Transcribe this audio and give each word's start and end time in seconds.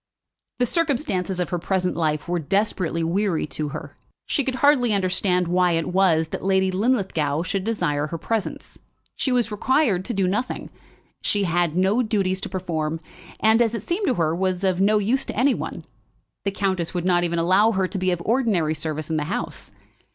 The 0.57 0.65
circumstances 0.65 1.39
of 1.39 1.49
her 1.49 1.59
present 1.59 1.95
life 1.95 2.27
were 2.27 2.39
desperately 2.39 3.03
weary 3.03 3.45
to 3.45 3.67
her. 3.69 3.95
She 4.25 4.43
could 4.43 4.55
hardly 4.55 4.95
understand 4.95 5.47
why 5.47 5.73
it 5.73 5.89
was 5.93 6.29
that 6.29 6.43
Lady 6.43 6.71
Linlithgow 6.71 7.43
should 7.43 7.63
desire 7.63 8.07
her 8.07 8.17
presence. 8.17 8.79
She 9.15 9.31
was 9.31 9.51
required 9.51 10.03
to 10.05 10.13
do 10.15 10.25
nothing. 10.25 10.71
She 11.21 11.43
had 11.43 11.75
no 11.77 12.01
duties 12.01 12.41
to 12.41 12.49
perform, 12.49 12.99
and, 13.39 13.61
as 13.61 13.75
it 13.75 13.83
seemed 13.83 14.07
to 14.07 14.15
her, 14.15 14.33
was 14.35 14.63
of 14.63 14.81
no 14.81 14.97
use 14.97 15.23
to 15.25 15.37
any 15.37 15.53
one. 15.53 15.83
The 16.45 16.51
countess 16.51 16.95
would 16.95 17.05
not 17.05 17.23
even 17.23 17.37
allow 17.37 17.73
her 17.73 17.87
to 17.87 17.97
be 17.99 18.09
of 18.09 18.23
ordinary 18.25 18.73
service 18.73 19.11
in 19.11 19.17
the 19.17 19.25
house. 19.25 19.69